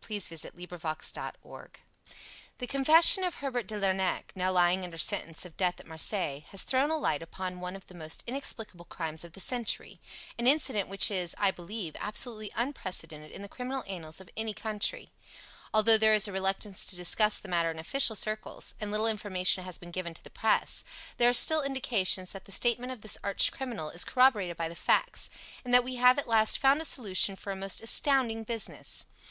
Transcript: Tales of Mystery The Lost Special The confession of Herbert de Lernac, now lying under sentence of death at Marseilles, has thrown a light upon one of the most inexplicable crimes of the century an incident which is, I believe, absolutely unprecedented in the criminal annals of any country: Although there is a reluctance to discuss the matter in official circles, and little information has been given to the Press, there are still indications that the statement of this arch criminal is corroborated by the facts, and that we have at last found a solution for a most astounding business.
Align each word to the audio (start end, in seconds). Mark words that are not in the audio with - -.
Tales 0.00 0.24
of 0.24 0.30
Mystery 0.42 0.64
The 0.66 0.80
Lost 0.82 1.02
Special 1.04 1.64
The 2.56 2.66
confession 2.66 3.22
of 3.22 3.34
Herbert 3.34 3.66
de 3.66 3.78
Lernac, 3.78 4.34
now 4.34 4.50
lying 4.50 4.82
under 4.82 4.96
sentence 4.96 5.44
of 5.44 5.58
death 5.58 5.78
at 5.78 5.84
Marseilles, 5.86 6.44
has 6.52 6.62
thrown 6.62 6.88
a 6.90 6.96
light 6.96 7.20
upon 7.20 7.60
one 7.60 7.76
of 7.76 7.86
the 7.86 7.94
most 7.94 8.22
inexplicable 8.26 8.86
crimes 8.86 9.24
of 9.24 9.34
the 9.34 9.40
century 9.40 10.00
an 10.38 10.46
incident 10.46 10.88
which 10.88 11.10
is, 11.10 11.34
I 11.36 11.50
believe, 11.50 11.96
absolutely 12.00 12.50
unprecedented 12.56 13.30
in 13.30 13.42
the 13.42 13.48
criminal 13.50 13.84
annals 13.86 14.22
of 14.22 14.30
any 14.38 14.54
country: 14.54 15.10
Although 15.74 15.98
there 15.98 16.14
is 16.14 16.26
a 16.26 16.32
reluctance 16.32 16.86
to 16.86 16.96
discuss 16.96 17.38
the 17.38 17.48
matter 17.48 17.70
in 17.70 17.78
official 17.78 18.16
circles, 18.16 18.74
and 18.80 18.90
little 18.90 19.06
information 19.06 19.64
has 19.64 19.76
been 19.76 19.90
given 19.90 20.14
to 20.14 20.24
the 20.24 20.30
Press, 20.30 20.82
there 21.18 21.28
are 21.28 21.34
still 21.34 21.60
indications 21.60 22.32
that 22.32 22.46
the 22.46 22.52
statement 22.52 22.90
of 22.90 23.02
this 23.02 23.18
arch 23.22 23.52
criminal 23.52 23.90
is 23.90 24.02
corroborated 24.02 24.56
by 24.56 24.70
the 24.70 24.74
facts, 24.74 25.28
and 25.62 25.74
that 25.74 25.84
we 25.84 25.96
have 25.96 26.18
at 26.18 26.26
last 26.26 26.56
found 26.56 26.80
a 26.80 26.86
solution 26.86 27.36
for 27.36 27.50
a 27.52 27.54
most 27.54 27.82
astounding 27.82 28.44
business. 28.44 29.04